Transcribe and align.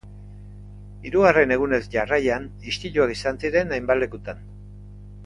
Hirugarren 1.09 1.53
egunez 1.57 1.81
jarraian, 1.97 2.47
istiluak 2.71 3.13
izan 3.17 3.39
ziren 3.45 3.77
hainbat 3.77 4.01
lekutan. 4.05 4.43